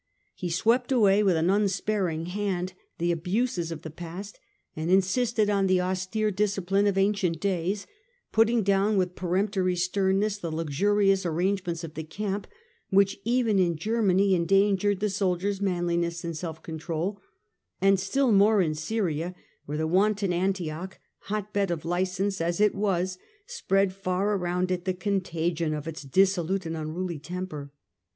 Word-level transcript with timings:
He 0.33 0.49
swept 0.49 0.91
away 0.91 1.21
with 1.21 1.35
an 1.35 1.51
unsparing 1.51 2.25
hand 2.25 2.73
the 2.97 3.11
abuses 3.11 3.71
of 3.71 3.83
the 3.83 3.91
past, 3.91 4.39
and 4.75 4.89
insisted 4.89 5.47
on 5.47 5.67
the 5.67 5.79
austere 5.79 6.31
discipline 6.31 6.87
of 6.87 6.97
ancient 6.97 7.39
days, 7.39 7.85
putting 8.31 8.63
down 8.63 8.97
with 8.97 9.13
peremptory 9.13 9.75
sternness 9.75 10.39
the 10.39 10.51
luxurious 10.51 11.23
arrangements 11.23 11.83
of 11.83 11.93
the 11.93 12.03
camp, 12.03 12.47
which 12.89 13.19
even 13.25 13.59
in 13.59 13.75
Germany 13.77 14.33
endangered 14.33 15.01
the 15.01 15.07
soldier's 15.11 15.61
manliness 15.61 16.23
and 16.23 16.35
self 16.35 16.63
control, 16.63 17.21
and 17.79 17.99
still 17.99 18.31
more 18.31 18.59
in 18.59 18.73
Syria, 18.73 19.35
where 19.67 19.77
the 19.77 19.85
wanton 19.85 20.33
Antioch, 20.33 20.97
hot 21.25 21.53
bed 21.53 21.69
of 21.69 21.85
licence 21.85 22.41
as 22.41 22.59
it 22.59 22.73
was, 22.73 23.19
spread 23.45 23.93
far 23.93 24.33
around 24.35 24.71
it 24.71 24.85
the 24.85 24.95
contagion 24.95 25.75
of 25.75 25.87
its 25.87 26.01
dissolute 26.01 26.65
and 26.65 26.75
unruly 26.75 27.19
temper. 27.19 27.71